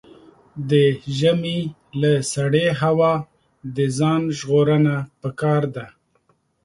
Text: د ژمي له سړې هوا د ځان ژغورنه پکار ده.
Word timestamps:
د 0.69 0.71
ژمي 1.17 1.59
له 2.01 2.11
سړې 2.33 2.67
هوا 2.81 3.13
د 3.75 3.77
ځان 3.97 4.21
ژغورنه 4.37 4.95
پکار 5.21 5.63
ده. 5.75 5.85